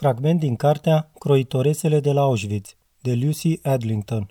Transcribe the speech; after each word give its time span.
Fragment 0.00 0.40
din 0.40 0.56
cartea 0.56 1.10
Croitoresele 1.18 2.00
de 2.00 2.12
la 2.12 2.20
Auschwitz, 2.20 2.76
de 3.00 3.14
Lucy 3.22 3.58
Adlington. 3.62 4.30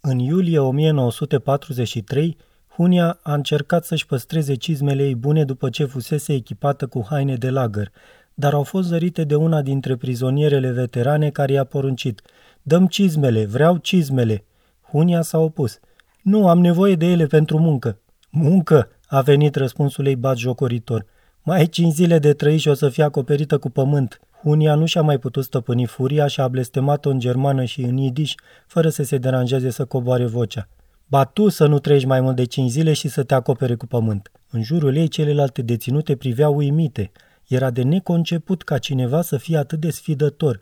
În 0.00 0.18
iulie 0.18 0.58
1943, 0.58 2.36
Hunia 2.68 3.18
a 3.22 3.34
încercat 3.34 3.84
să-și 3.84 4.06
păstreze 4.06 4.54
cizmele 4.54 5.02
ei 5.02 5.14
bune 5.14 5.44
după 5.44 5.70
ce 5.70 5.84
fusese 5.84 6.32
echipată 6.32 6.86
cu 6.86 7.06
haine 7.08 7.34
de 7.34 7.50
lagăr, 7.50 7.90
dar 8.34 8.52
au 8.52 8.62
fost 8.62 8.88
zărite 8.88 9.24
de 9.24 9.34
una 9.34 9.62
dintre 9.62 9.96
prizonierele 9.96 10.70
veterane 10.70 11.30
care 11.30 11.52
i-a 11.52 11.64
poruncit 11.64 12.22
Dăm 12.62 12.86
cizmele, 12.86 13.46
vreau 13.46 13.76
cizmele. 13.76 14.44
Hunia 14.90 15.22
s-a 15.22 15.38
opus. 15.38 15.78
Nu, 16.22 16.48
am 16.48 16.58
nevoie 16.58 16.94
de 16.94 17.06
ele 17.06 17.26
pentru 17.26 17.58
muncă. 17.58 17.98
Muncă, 18.30 18.88
a 19.06 19.20
venit 19.20 19.54
răspunsul 19.54 20.06
ei 20.06 20.20
jocoritor. 20.36 21.06
Mai 21.42 21.58
ai 21.58 21.66
cinci 21.66 21.92
zile 21.92 22.18
de 22.18 22.32
trăi 22.32 22.58
și 22.58 22.68
o 22.68 22.74
să 22.74 22.88
fie 22.88 23.04
acoperită 23.04 23.58
cu 23.58 23.70
pământ. 23.70 24.20
Hunia 24.42 24.74
nu 24.74 24.86
și-a 24.86 25.02
mai 25.02 25.18
putut 25.18 25.44
stăpâni 25.44 25.86
furia 25.86 26.26
și 26.26 26.40
a 26.40 26.48
blestemat-o 26.48 27.10
în 27.10 27.18
germană 27.18 27.64
și 27.64 27.82
în 27.82 27.96
idiș, 27.96 28.34
fără 28.66 28.88
să 28.88 29.02
se 29.02 29.18
deranjeze 29.18 29.70
să 29.70 29.84
coboare 29.84 30.26
vocea. 30.26 30.68
Ba 31.06 31.24
tu 31.24 31.48
să 31.48 31.66
nu 31.66 31.78
trăiești 31.78 32.08
mai 32.08 32.20
mult 32.20 32.36
de 32.36 32.44
cinci 32.44 32.70
zile 32.70 32.92
și 32.92 33.08
să 33.08 33.22
te 33.22 33.34
acopere 33.34 33.74
cu 33.74 33.86
pământ. 33.86 34.30
În 34.50 34.62
jurul 34.62 34.96
ei 34.96 35.08
celelalte 35.08 35.62
deținute 35.62 36.16
priveau 36.16 36.56
uimite. 36.56 37.12
Era 37.46 37.70
de 37.70 37.82
neconceput 37.82 38.62
ca 38.62 38.78
cineva 38.78 39.22
să 39.22 39.36
fie 39.36 39.56
atât 39.56 39.80
de 39.80 39.90
sfidător. 39.90 40.60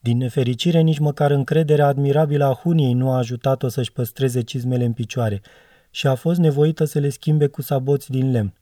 Din 0.00 0.16
nefericire, 0.16 0.80
nici 0.80 0.98
măcar 0.98 1.30
încrederea 1.30 1.86
admirabilă 1.86 2.44
a 2.44 2.54
Huniei 2.54 2.92
nu 2.92 3.10
a 3.10 3.16
ajutat-o 3.16 3.68
să-și 3.68 3.92
păstreze 3.92 4.40
cizmele 4.40 4.84
în 4.84 4.92
picioare 4.92 5.42
și 5.90 6.06
a 6.06 6.14
fost 6.14 6.38
nevoită 6.38 6.84
să 6.84 6.98
le 6.98 7.08
schimbe 7.08 7.46
cu 7.46 7.62
saboți 7.62 8.10
din 8.10 8.30
lemn. 8.30 8.54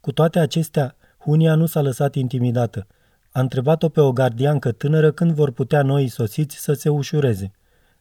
Cu 0.00 0.12
toate 0.12 0.38
acestea, 0.38 0.96
Hunia 1.18 1.54
nu 1.54 1.66
s-a 1.66 1.80
lăsat 1.80 2.14
intimidată. 2.14 2.86
A 3.38 3.40
întrebat-o 3.40 3.88
pe 3.88 4.00
o 4.00 4.12
gardiancă 4.12 4.72
tânără 4.72 5.10
când 5.10 5.32
vor 5.32 5.50
putea 5.50 5.82
noi 5.82 6.08
sosiți 6.08 6.56
să 6.56 6.72
se 6.72 6.88
ușureze. 6.88 7.52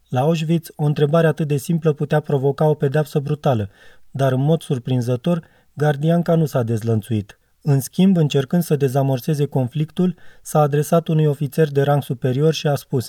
La 0.10 0.20
Auschwitz, 0.20 0.70
o 0.76 0.84
întrebare 0.84 1.27
atât 1.27 1.48
de 1.48 1.57
simplă 1.57 1.94
putea 1.94 2.20
provoca 2.20 2.66
o 2.66 2.74
pedeapsă 2.74 3.20
brutală, 3.20 3.70
dar 4.12 4.32
în 4.32 4.41
mod 4.41 4.62
surprinzător, 4.62 5.44
gardianca 5.74 6.35
nu 6.35 6.46
s-a 6.46 6.63
dezlănțuit. 6.63 7.40
În 7.62 7.79
schimb, 7.79 8.18
încercând 8.18 8.63
să 8.63 8.76
dezamorseze 8.76 9.46
conflictul, 9.46 10.16
s-a 10.41 10.60
adresat 10.60 11.07
unui 11.07 11.26
ofițer 11.26 11.72
de 11.72 11.82
rang 11.82 12.04
superior 12.04 12.54
și 12.54 12.68
a 12.68 12.76
spus 12.76 13.07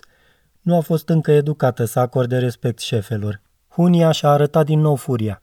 Nu 0.61 0.77
a 0.77 0.81
fost 0.81 1.09
încă 1.09 1.31
educată 1.31 1.85
să 1.85 1.99
acorde 1.99 2.39
respect 2.39 2.79
șefelor. 2.79 3.43
Hunia 3.69 4.11
și-a 4.11 4.29
arătat 4.29 4.65
din 4.65 4.81
nou 4.81 4.95
furia. 4.95 5.43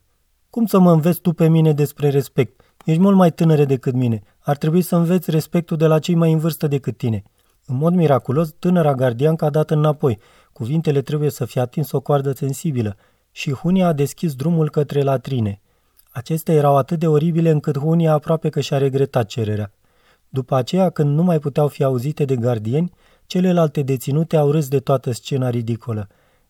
Cum 0.50 0.66
să 0.66 0.80
mă 0.80 0.92
înveți 0.92 1.22
tu 1.22 1.34
pe 1.34 1.48
mine 1.48 1.74
despre 1.74 2.10
respect? 2.10 2.65
Ești 2.86 3.02
mult 3.02 3.16
mai 3.16 3.32
tânără 3.32 3.66
decât 3.66 3.94
mine. 3.94 4.22
Ar 4.40 4.58
trebui 4.58 4.82
să 4.82 4.96
înveți 4.96 5.32
respectul 5.32 5.78
de 5.78 5.88
la 5.88 6.00
cei 6.00 6.16
mai 6.16 6.32
în 6.32 6.40
vârstă 6.40 6.68
decât 6.68 6.98
tine. 6.98 7.24
În 7.66 7.76
mod 7.76 7.94
miraculos, 7.94 8.52
tânăra 8.60 8.94
gardiancă 8.94 9.46
a 9.46 9.50
dat 9.50 9.72
înapoi. 9.72 10.20
Cuvintele 10.54 11.02
trebuie 11.02 11.30
să 11.30 11.46
fie 11.46 11.62
atins 11.62 11.92
o 11.92 12.00
coardă 12.00 12.32
sensibilă 12.32 12.96
și 13.32 13.52
Hunia 13.52 13.88
a 13.88 13.94
deschis 13.94 14.36
drumul 14.36 14.70
către 14.70 15.02
latrine. 15.02 15.62
Acestea 16.12 16.54
erau 16.54 16.78
atât 16.78 17.00
de 17.00 17.08
oribile 17.08 17.50
încât 17.50 17.78
Hunia 17.78 18.14
aproape 18.14 18.50
că 18.50 18.60
și-a 18.60 18.78
regretat 18.78 19.26
cererea. 19.26 19.72
După 20.30 20.56
aceea, 20.56 20.90
când 20.90 21.16
nu 21.16 21.24
mai 21.24 21.40
puteau 21.40 21.68
fi 21.68 21.84
auzite 21.84 22.26
de 22.26 22.36
gardieni, 22.36 22.92
celelalte 23.26 23.82
deținute 23.82 24.38
au 24.38 24.52
râs 24.52 24.68
de 24.68 24.80
toată 24.80 25.12
scena 25.12 25.50
ridicolă. 25.50 26.08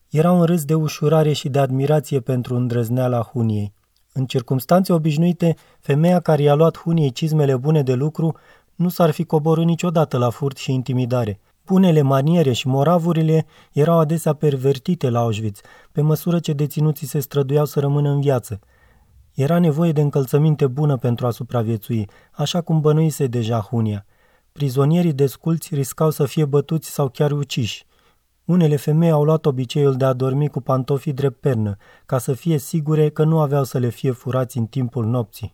Era 0.10 0.32
un 0.32 0.44
râs 0.44 0.66
de 0.66 0.74
ușurare 0.74 1.34
și 1.34 1.50
de 1.50 1.60
admirație 1.60 2.20
pentru 2.20 2.56
îndrăzneala 2.56 3.22
Huniei. 3.22 3.75
În 4.18 4.26
circumstanțe 4.26 4.94
obișnuite, 4.94 5.56
femeia 5.80 6.20
care 6.20 6.42
i-a 6.42 6.54
luat 6.54 6.78
Huniei 6.78 7.12
cizmele 7.12 7.56
bune 7.56 7.82
de 7.82 7.94
lucru 7.94 8.36
nu 8.76 8.90
s-ar 8.90 9.12
fi 9.12 9.24
coborât 9.24 9.66
niciodată 9.66 10.18
la 10.18 10.30
furt 10.30 10.58
și 10.58 10.74
intimidare. 10.74 11.40
Bunele 11.66 12.02
maniere 12.02 12.52
și 12.52 12.68
moravurile 12.68 13.46
erau 13.72 14.00
adesea 14.00 14.34
pervertite 14.34 15.10
la 15.10 15.20
Auschwitz, 15.20 15.60
pe 15.92 16.02
măsură 16.02 16.40
ce 16.40 16.54
deținuții 16.54 17.08
se 17.08 17.20
străduiau 17.20 17.66
să 17.66 17.80
rămână 17.80 18.10
în 18.10 18.22
viață. 18.22 18.60
Era 19.34 19.60
nevoie 19.60 19.92
de 19.92 20.02
încălțăminte 20.02 20.68
bună 20.68 20.98
pentru 20.98 21.26
a 21.26 21.32
supraviețui, 21.32 22.10
așa 22.32 22.62
cum 22.62 22.82
bănuise 22.82 23.28
deja 23.28 23.60
Hunia. 23.60 24.06
Prizonierii 24.52 25.14
desculți 25.14 25.76
riscau 25.76 26.10
să 26.10 26.26
fie 26.26 26.46
bătuți 26.46 26.90
sau 26.90 27.10
chiar 27.10 27.32
uciși. 27.32 27.86
Unele 28.46 28.76
femei 28.76 29.10
au 29.10 29.24
luat 29.24 29.46
obiceiul 29.46 29.96
de 29.96 30.06
a 30.06 30.14
dormi 30.14 30.50
cu 30.50 30.62
pantofii 30.62 31.14
drept 31.14 31.40
pernă, 31.40 31.78
ca 32.06 32.18
să 32.18 32.34
fie 32.34 32.58
sigure 32.58 33.10
că 33.10 33.24
nu 33.24 33.40
aveau 33.40 33.64
să 33.64 33.78
le 33.78 33.90
fie 33.90 34.12
furați 34.12 34.58
în 34.58 34.66
timpul 34.66 35.06
nopții. 35.06 35.54